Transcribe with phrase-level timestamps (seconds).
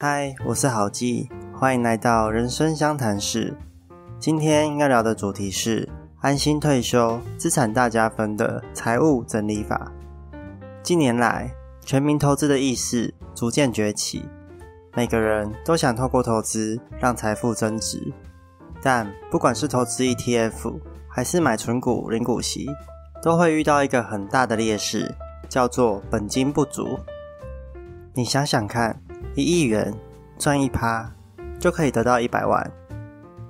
[0.00, 3.52] 嗨，我是郝记，欢迎来到人生相谈室。
[4.20, 5.88] 今天要聊的主题是
[6.20, 9.90] 安心退休、资产大加分的财务整理法。
[10.84, 11.52] 近年来，
[11.84, 14.24] 全民投资的意识逐渐崛起，
[14.94, 18.00] 每个人都想透过投资让财富增值。
[18.80, 20.78] 但不管是投资 ETF，
[21.08, 22.68] 还是买纯股、零股息，
[23.20, 25.12] 都会遇到一个很大的劣势，
[25.48, 27.00] 叫做本金不足。
[28.14, 29.02] 你想想看。
[29.34, 29.92] 一亿元
[30.38, 31.12] 赚一趴
[31.58, 32.70] 就可以得到一百万，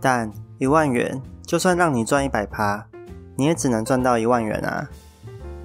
[0.01, 2.87] 但一万元就算让你赚一百趴，
[3.37, 4.89] 你也只能赚到一万元啊！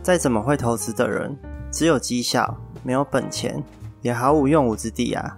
[0.02, 1.38] 再怎么会投资的人，
[1.72, 3.64] 只有绩效没有本钱，
[4.02, 5.38] 也毫无用武之地啊！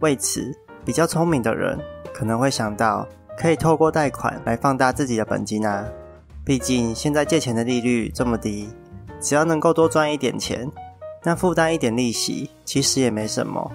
[0.00, 1.78] 为此，比较聪明的人
[2.12, 5.84] 可能会想到，可以透过贷款来放大自己的本金啊！
[6.44, 8.68] 毕竟现在借钱的利率这么低，
[9.20, 10.68] 只要能够多赚一点钱，
[11.22, 13.70] 那负担一点利息其实也没什么。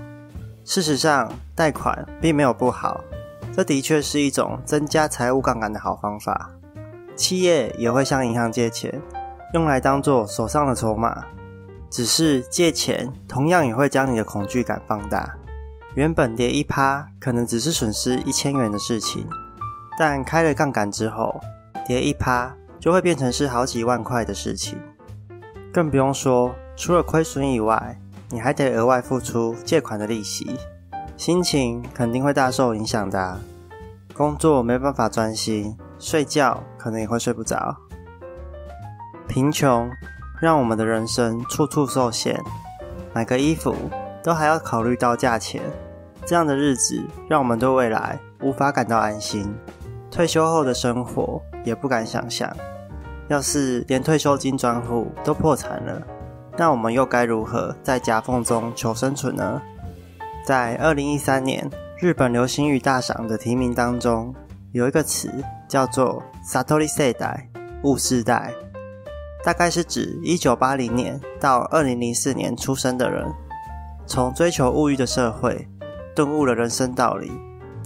[0.65, 3.01] 事实上，贷款并没有不好，
[3.55, 6.49] 这的确是一种增加财务杠杆的好方法。
[7.15, 9.01] 企业也会向银行借钱，
[9.53, 11.23] 用来当做手上的筹码。
[11.89, 15.33] 只是借钱同样也会将你的恐惧感放大。
[15.95, 19.25] 原本跌一趴可能只是损失一千元的事情，
[19.97, 21.39] 但开了杠杆之后，
[21.87, 24.77] 跌一趴就会变成是好几万块的事情。
[25.73, 30.55] 更不用说，除了亏损以外，你还得额外付出借款的利息，
[31.17, 33.39] 心情肯定会大受影响的。
[34.13, 37.75] 工作没办法专心，睡觉可能也会睡不着。
[39.27, 39.89] 贫穷
[40.39, 42.39] 让我们的人生处处受限，
[43.11, 43.75] 买个衣服
[44.23, 45.61] 都还要考虑到价钱，
[46.27, 49.51] 这样的日子让我们对未来无法感到安心。
[50.11, 52.55] 退休后的生活也不敢想象，
[53.29, 56.01] 要是连退休金专户都破产了。
[56.57, 59.61] 那我们又该如何在夹缝中求生存呢？
[60.43, 64.33] 在二零一三年日本流行语大赏的提名当中，
[64.71, 65.29] 有一个词
[65.67, 67.47] 叫做 “satori s 代”，
[67.83, 68.51] 物世代，
[69.43, 73.25] 大概是指一九八零年到二零零四年出生的人，
[74.07, 75.67] 从追求物欲的社会
[76.15, 77.31] 顿悟了人生道理，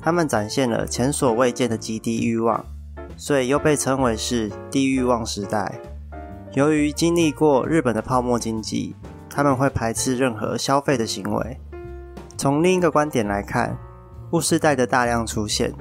[0.01, 2.63] 他们展现了前所未见的极低欲望，
[3.17, 5.73] 所以又被称为是低欲望时代。
[6.53, 8.93] 由于经历过日本的泡沫经济，
[9.29, 11.57] 他们会排斥任何消费的行为。
[12.37, 13.77] 从另一个观点来看，
[14.31, 15.71] 物世代的大量出现，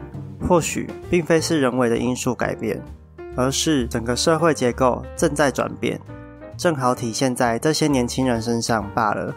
[0.47, 2.81] 或许并非是人为的因素改变，
[3.35, 6.01] 而是整个社会结构正在转变，
[6.57, 9.35] 正好体现在这些年轻人身上罢了。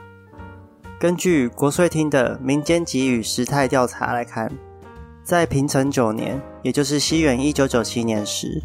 [1.00, 4.52] 根据国税厅的民间给予时态调查来看，
[5.24, 8.62] 在平成九年，也就是西元一九九七年时，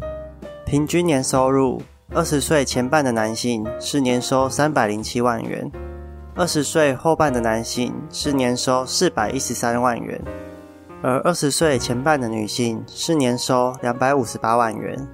[0.67, 1.81] 平均年收入。
[2.11, 5.71] 二十岁前半的男性是年收三百零七万元，
[6.35, 10.19] 二十岁后半的男性是年收四百一十三万元，
[11.03, 15.07] 而二十岁前半的女性是年收两百五十八万元，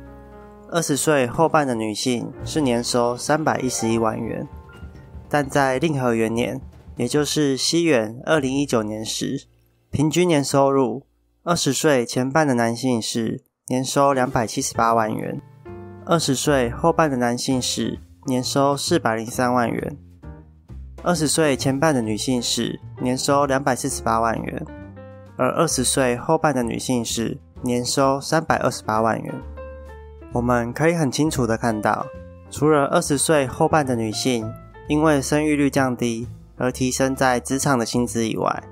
[0.72, 4.47] 二十岁后半的女性是年收三百一十一万元。
[5.28, 6.61] 但在令和元年，
[6.95, 9.47] 也就是西元二零一九年时，
[9.91, 11.05] 平均年收入
[11.44, 15.41] 二十岁前半的男性是年收两百七十八万元。
[16.07, 19.97] 二十岁后半的男性是年收四百零三万元，
[21.01, 24.63] 二十岁前半的女性是年收两百四十八万元，
[25.35, 29.33] 而二十岁后半的女性是年收三百二十八万元。
[30.31, 32.05] 我们可以很清楚的看到，
[32.51, 34.47] 除了二十岁后半的女性
[34.87, 38.63] 因为生育率降低而提升在职场的薪资以外，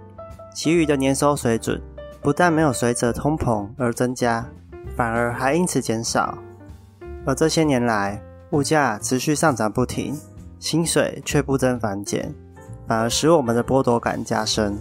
[0.53, 1.81] 其余的年收水准
[2.21, 4.47] 不但没有随着通膨而增加，
[4.95, 6.37] 反而还因此减少。
[7.25, 10.19] 而这些年来，物价持续上涨不停，
[10.59, 12.33] 薪水却不增反减，
[12.87, 14.77] 反而使我们的剥夺感加深，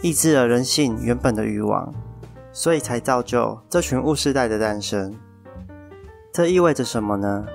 [0.00, 1.92] 抑制了人性原本的欲望，
[2.52, 5.14] 所以才造就这群物世代的诞生。
[6.32, 7.46] 这意味着什么呢？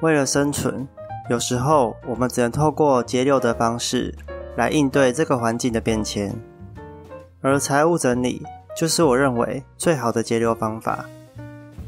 [0.00, 0.88] 为了生存，
[1.28, 4.14] 有时候我们只能透过节流的方式
[4.56, 6.34] 来应对这个环境的变迁，
[7.42, 8.42] 而财务整理
[8.74, 11.04] 就是我认为最好的节流方法。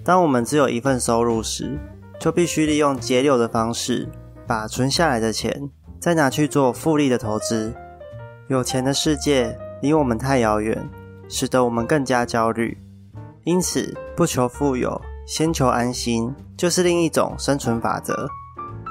[0.05, 1.79] 当我们只有一份收入时，
[2.25, 4.09] 就必须利用节流的方式，
[4.47, 5.69] 把存下来的钱
[6.01, 7.71] 再拿去做复利的投资。
[8.49, 10.89] 有钱的世界离我们太遥远，
[11.29, 12.79] 使得我们更加焦虑。
[13.43, 18.27] 因此，不求富有，先求安心，就是另一种生存法则。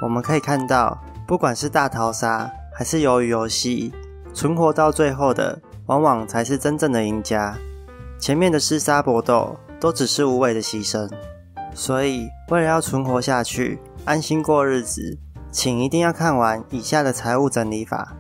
[0.04, 3.92] 我们可以看到，不管是大逃杀还是鱿鱼游戏，
[4.32, 7.58] 存活到最后的，往往才是真正的赢家。
[8.20, 11.10] 前面的厮杀搏斗，都只是无谓的牺牲。
[11.74, 15.18] 所以，为了要存活下去、安心过日子，
[15.52, 18.16] 请一定要看完以下的财务整理法。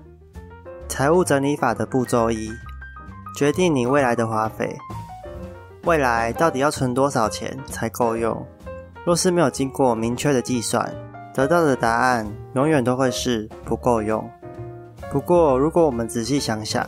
[0.87, 2.51] 财务整理法的步骤一：
[3.37, 4.75] 决定你未来的花费。
[5.83, 8.45] 未来到底要存多少钱才够用？
[9.05, 10.93] 若是没有经过明确的计算，
[11.33, 14.27] 得到的答案永远都会是不够用。
[15.11, 16.87] 不过，如果我们仔细想想，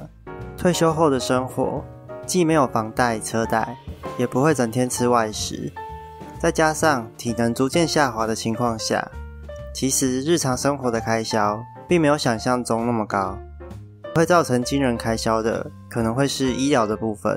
[0.57, 1.83] 退休后的生活
[2.25, 3.77] 既没有房贷车贷，
[4.17, 5.71] 也不会整天吃外食，
[6.45, 9.09] 再加上体能逐渐下滑的情况下，
[9.73, 13.35] 其实日常生活的开销并没有想象中那么高。
[14.13, 17.35] 会造成惊人开销的，可能会是医疗的部分。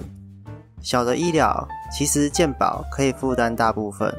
[0.83, 4.15] 小的医疗其实健保可以负担大部分，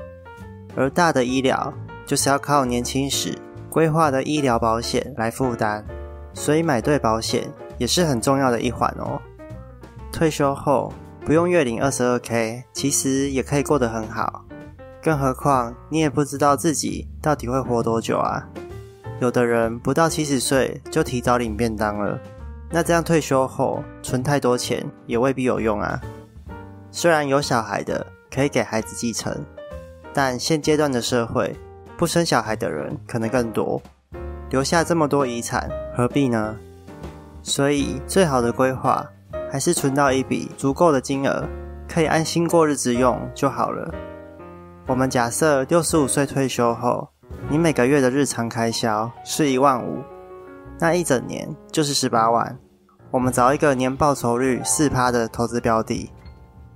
[0.76, 1.72] 而大的医疗
[2.08, 3.38] 就是要靠年轻时
[3.70, 5.86] 规划的医疗保险来负担。
[6.34, 7.48] 所以买对保险
[7.78, 9.22] 也是很重要的一环哦。
[10.12, 10.92] 退休后
[11.24, 14.46] 不用月领二十二 k，其实也可以过得很好。
[15.02, 18.48] 更何况你也不知道自己到底会活多久啊。
[19.20, 22.20] 有的人不到七十岁就提早领便当了。
[22.70, 26.00] 那这样退休后存太多钱也未必有用啊。
[26.92, 29.36] 虽然有小孩的可以给孩子继承，
[30.14, 31.56] 但现阶段的社会
[31.98, 33.82] 不生小孩的人可能更多，
[34.50, 36.56] 留下这么多遗产何必呢？
[37.42, 39.06] 所以最好的规划
[39.52, 41.48] 还是存到一笔足够的金额，
[41.88, 43.94] 可以安心过日子用就好了。
[44.90, 47.08] 我们假设六十五岁退休后，
[47.48, 50.00] 你每个月的日常开销是一万五。
[50.80, 52.58] 那一整年就是十八万。
[53.12, 56.12] 我们找一个年报酬率四趴的投资标的，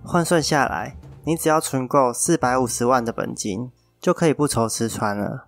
[0.03, 0.95] 换算下来，
[1.25, 5.47] 你只要存够四百五十万的本金，就可以不愁吃穿了。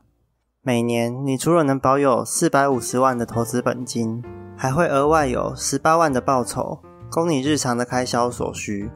[0.64, 4.24] 每年你除了能保有四百五十万的投资本金，
[4.58, 6.80] 还会额外有十八万的报酬，
[7.12, 8.90] 供你日常的开销所需。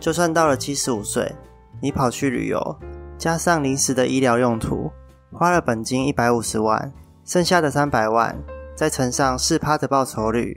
[0.00, 1.32] 就算到了七十五岁，
[1.80, 2.76] 你跑去旅游，
[3.16, 4.90] 加上临时的医疗用途，
[5.32, 6.92] 花了本金一百五十万，
[7.24, 8.36] 剩下的三百万。
[8.74, 10.56] 再乘上四趴的报酬率，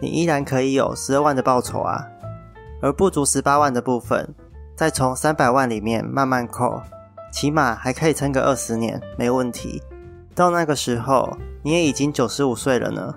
[0.00, 2.02] 你依然可以有十二万的报酬啊。
[2.80, 4.34] 而不足十八万的部分，
[4.74, 6.80] 再从三百万里面慢慢扣，
[7.30, 9.82] 起码还可以撑个二十年，没问题。
[10.34, 13.14] 到那个时候，你也已经九十五岁了呢。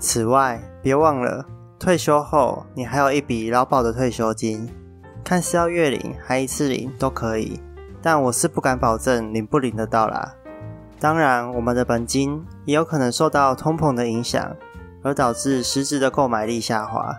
[0.00, 1.46] 此外，别忘了
[1.78, 4.68] 退休后你还有一笔劳保的退休金，
[5.32, 7.58] 看是要月领还一次领都可以，
[8.02, 10.34] 但我是不敢保证领不领得到啦。
[11.00, 14.54] 当然，我们的本金也有可能受到通膨的影响，
[15.02, 17.16] 而导致实质的购买力下滑。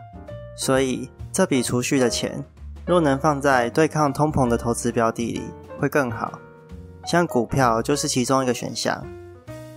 [0.55, 2.45] 所以，这笔储蓄的钱，
[2.85, 5.41] 若能放在对抗通膨的投资标的里，
[5.79, 6.33] 会更好。
[7.07, 9.03] 像股票就是其中一个选项。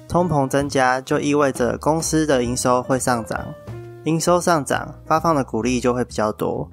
[0.06, 3.46] 通膨增加就意味着公司的营收会上涨，
[4.04, 6.68] 营收上涨，发放的股利就会比较多，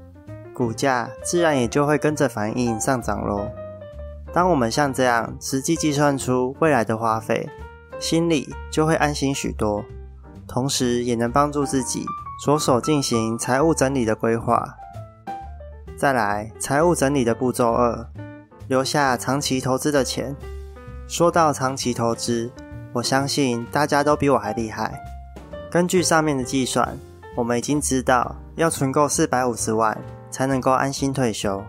[0.53, 3.50] 股价自然也就会跟着反应上涨喽。
[4.31, 7.50] 当我们像这样实际计算出未来的花费，
[8.00, 9.83] 心里就会安心许多，
[10.47, 12.05] 同时也能帮助自己
[12.44, 14.75] 着手进行财务整理的规划。
[15.95, 18.07] 再来，财务整理的步骤二，
[18.67, 20.35] 留下长期投资的钱。
[21.07, 22.51] 说到长期投资，
[22.94, 24.99] 我相信大家都比我还厉害。
[25.69, 26.97] 根据上面的计算，
[27.35, 29.95] 我们已经知道要存够四百五十万
[30.33, 31.63] 才能够安心退休。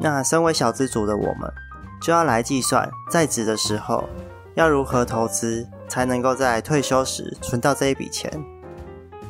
[0.00, 1.52] 那身为小资族的我们，
[2.00, 4.08] 就要来计算，在职的时候
[4.54, 8.42] 要如何投资，才能够在退休时存到这一笔钱。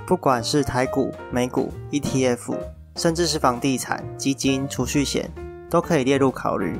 [0.07, 2.57] 不管是台股、美股、ETF，
[2.95, 5.29] 甚至是房地产、基金、储蓄险，
[5.69, 6.79] 都可以列入考虑。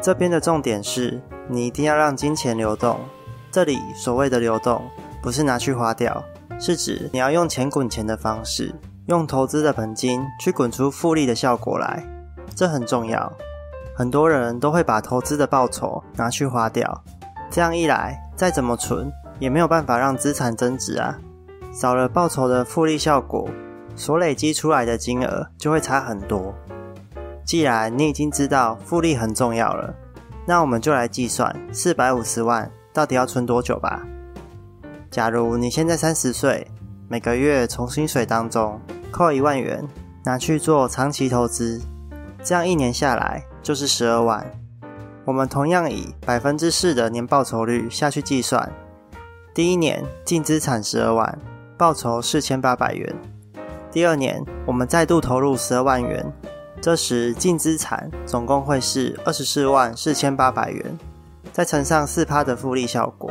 [0.00, 2.98] 这边的重点是，你一定要让金钱流动。
[3.50, 4.82] 这里所谓的流动，
[5.22, 6.24] 不是拿去花掉，
[6.58, 8.74] 是指你要用钱滚钱的方式，
[9.06, 12.02] 用投资的本金去滚出复利的效果来，
[12.54, 13.30] 这很重要。
[13.94, 17.04] 很多人都会把投资的报酬拿去花掉，
[17.50, 21.18] 这样一来，再怎么存也没有办法让资产增值啊。
[21.72, 23.48] 少了报酬的复利效果，
[23.94, 26.54] 所累积出来的金额就会差很多。
[27.44, 29.94] 既然你已经知道复利很重要了，
[30.46, 34.02] 那我们就来计算四百五十万到底要存多久吧。
[35.10, 36.66] 假如你现在三十岁，
[37.14, 38.80] 每个月从薪水当中
[39.12, 39.86] 扣一万元，
[40.24, 41.80] 拿去做长期投资，
[42.42, 43.40] 这样一年下来。
[43.62, 44.44] 就是十二万。
[45.24, 48.68] 我们同样以百分之四的年报酬率下去计算，
[49.54, 51.38] 第一年净资产十二万，
[51.78, 53.14] 报酬四千八百元。
[53.92, 56.26] 第二年我们再度投入十二万元，
[56.80, 60.98] 这时净资产总共会是二十四万四千八百元，
[61.52, 63.30] 再乘上四趴的复利效果，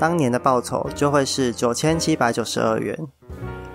[0.00, 2.98] 当年的报酬就会是九千七百九十二元。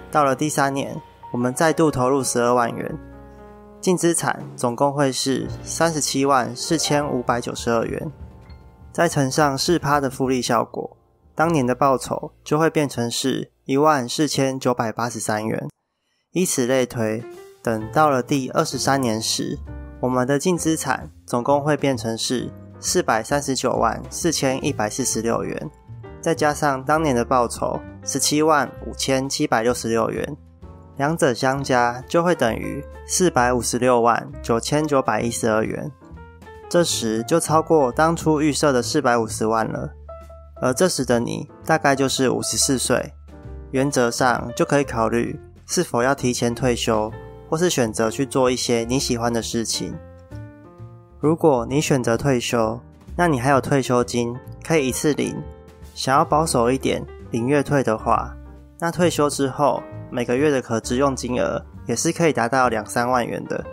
[0.10, 1.00] 到了第三年，
[1.32, 2.98] 我们再度投入十二万元。
[3.80, 8.12] 净资产总共会是三十七万四千五百九十二元，
[8.92, 10.98] 再乘上四趴的复利效果，
[11.36, 15.70] 当年的报酬就会变成是一万四千九百八十三元。
[16.32, 17.24] 以此类推，
[17.62, 19.60] 等到了第二十三年时，
[20.00, 25.70] 我们的净资产总共会变成是四百三十九万四千一百四十六元，
[26.26, 30.36] 再加上当年的报酬十七万五千七百六十六元，
[30.98, 35.92] 两者相加就会等于四百五十六万九千九百一十二元。
[36.68, 39.92] 这时就超过当初预设的四百五十万了。
[40.60, 43.14] 而这时的你大概就是五十四岁，
[43.70, 47.14] 原则上就可以考虑是否要提前退休。
[47.48, 49.94] 或是选择去做一些你喜欢的事情。
[51.20, 52.82] 如果你选择退休，
[53.16, 55.40] 那你还有退休金可以一次领。
[55.96, 58.36] 想要保守一点，零月退的话，
[58.80, 63.64] 那退休之后每个月的可支用金额也是可以达到两三万元的。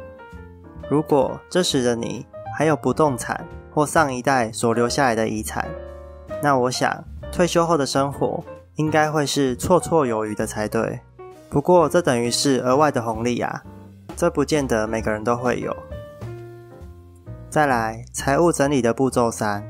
[0.88, 2.24] 如果这时的你
[2.56, 5.68] 还有不动产或上一代所留下来的遗产，
[6.40, 8.44] 那我想退休后的生活
[8.76, 11.00] 应该会是绰绰有余的才对。
[11.50, 13.64] 不过，这等于是额外的红利啊，
[14.14, 15.76] 这不见得每个人都会有。
[17.50, 19.68] 再来，财务整理的步骤三，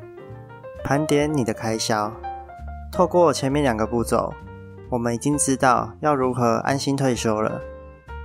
[0.85, 2.13] 盘点你的开销。
[2.93, 4.35] 透过前面两个步骤，
[4.91, 7.59] 我们已经知道要如何安心退休了。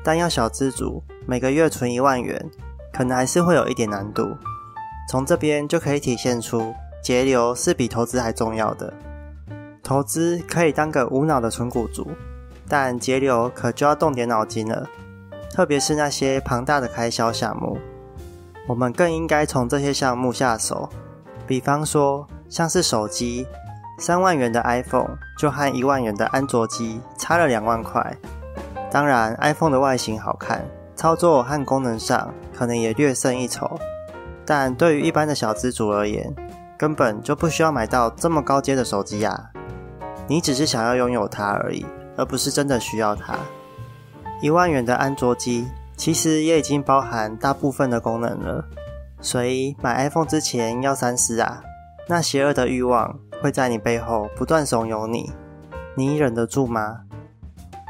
[0.04, 2.46] 但要小资族每个月存一万元，
[2.92, 4.36] 可能还是会有一点难度。
[5.10, 8.94] 从这边就可以体现出节流是比投资还重要的。
[9.82, 12.06] 投资可以当个无脑的存股族。
[12.68, 14.86] 但节流可就要动点脑筋了，
[15.50, 17.78] 特别是那些庞大的开销项目，
[18.68, 20.90] 我们更应该从这些项目下手。
[21.48, 23.48] 比方说，像是手机，
[23.98, 28.16] 三万元的 iPhone 就和一万元的安卓机差了两万块。
[28.92, 33.80] 当然，iPhone 的外形好看，操作和功能上可能也略胜一筹，
[34.46, 36.34] 但对于一般的小资族而言，
[36.78, 39.50] 根本就不需要买到这么高阶的手机呀。
[40.28, 41.86] 你只是想要拥有它而已。
[42.20, 43.38] 而不是真的需要它。
[44.42, 48.66] 一万元的安卓机其实也已经包含大部分的功能了，
[49.22, 51.62] 所以买 iPhone 之前要三思啊。
[52.08, 55.32] 那邪恶的欲望会在你背后不断怂恿你，
[55.96, 57.02] 你忍得住吗？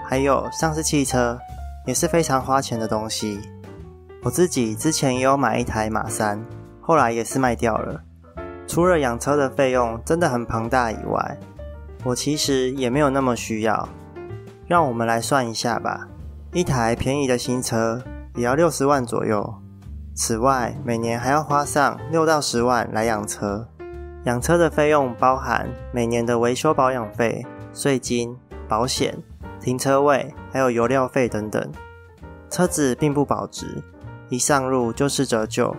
[0.06, 1.38] 还有像是汽车
[1.86, 3.39] 也是非常花钱的东西。
[4.24, 6.44] 我自己之前也有买一台马三，
[6.82, 8.01] 后来也是卖掉了。
[8.68, 11.38] 除了养车的费用真的很庞大以外，
[12.04, 13.88] 我其实也没有那么需要。
[14.68, 16.08] 让我们来算一下吧，
[16.51, 18.04] 一台便宜的新车
[18.36, 19.56] 也要六十万左右。
[20.13, 23.70] 此外，每年还要花上六到十万来养车。
[24.26, 28.36] 养车的费用包含每年的维修保养费、税金、
[28.68, 29.18] 保险、
[29.62, 31.72] 停车位，还有油料费等等。
[32.50, 33.82] 车子并不保值，
[34.30, 35.76] 一上路就是折旧。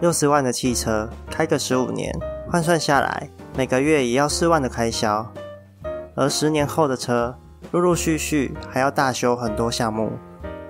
[0.00, 2.14] 六十万的汽车开个十五年，
[2.50, 5.26] 换算下来，每个月也要四万的开销。
[6.14, 7.36] 而十年后的车，
[7.70, 10.12] 陆陆续续还要大修很多项目，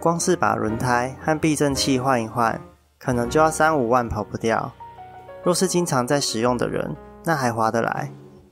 [0.01, 2.61] 光是把轮胎和避震器换一换，
[2.99, 4.73] 可能就要三五万跑不掉。
[5.45, 8.11] 若是经常在使用的人，那还划得来。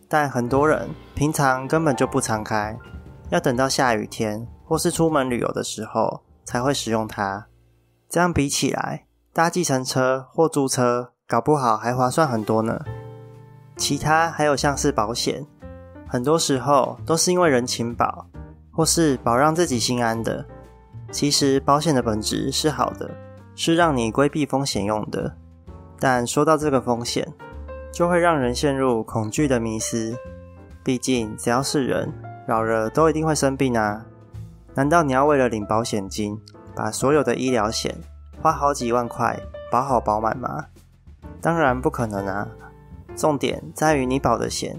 [0.08, 2.78] 但很多人平常根本就不常开，
[3.30, 7.46] 要等到下雨天或是出门旅游的时候才会使用它。
[8.08, 12.78] 这样比起来，搭计程车或租车，搞不好还划算很多呢。
[13.76, 15.46] 其他还有像是保险，
[16.06, 18.26] 很多时候都是因为人情保。
[18.74, 20.42] 或是保让自己心安的，
[21.10, 23.10] 其实保险的本质是好的，
[23.54, 25.36] 是让你规避风险用的。
[26.02, 27.24] 但说到这个风险，
[27.92, 30.18] 就会让人陷入恐惧的迷思。
[30.82, 32.12] 毕竟只要是人，
[32.48, 34.04] 老了都一定会生病啊！
[34.74, 36.36] 难道你要为了领保险金，
[36.74, 37.96] 把所有的医疗险
[38.40, 39.38] 花好几万块
[39.70, 40.64] 保好保满吗？
[41.40, 42.48] 当然不可能啊！
[43.14, 44.76] 重点在于你保的险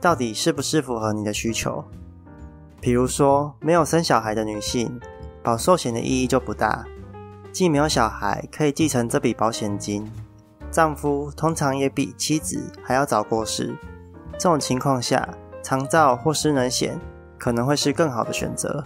[0.00, 1.84] 到底是不是符合你的需求。
[2.80, 5.00] 比如说，没有生小孩的女性，
[5.40, 6.84] 保寿险的意义就不大。
[7.52, 10.10] 既没有小孩可以继承这笔保险金，
[10.74, 13.72] 丈夫通常也比妻子还要早过世。
[14.32, 15.28] 这种情况下，
[15.62, 16.98] 长照或失能险
[17.38, 18.84] 可能会是更好的选择。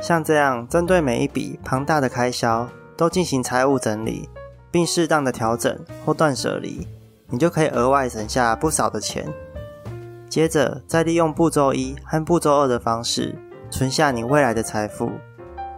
[0.00, 2.66] 像这样，针对每一笔庞大的开销
[2.96, 4.30] 都进行财务整理，
[4.70, 6.88] 并适当的调整或断舍离，
[7.26, 9.30] 你就可以额外省下不少的钱。
[10.30, 13.34] 接着，再利用步骤一和步骤二的方式，
[13.70, 15.10] 存下你未来的财富，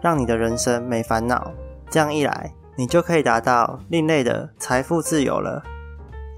[0.00, 1.50] 让你的人生没烦恼。
[1.90, 5.62] 这样一来，你就可以达到另类的财富自由了。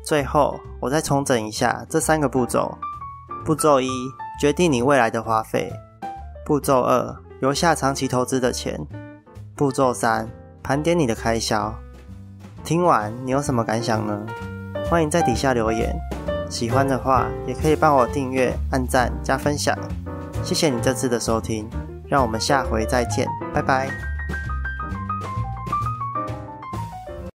[0.04, 2.76] 最后，我再重整一下这三个步骤：
[3.44, 3.88] 步骤一，
[4.40, 5.70] 决定你未来的花费；
[6.44, 8.74] 步骤二，留下长期投资的钱；
[9.54, 10.28] 步骤三，
[10.64, 11.72] 盘点你的开销。
[12.64, 14.26] 听完，你有什么感想呢？
[14.90, 15.96] 欢迎在底下留言。
[16.50, 19.78] 喜欢的话，也可以帮我订阅、按赞、加分享。
[20.42, 21.70] 谢谢你这次的收听。
[22.08, 24.11] 让我们下回再见，拜拜。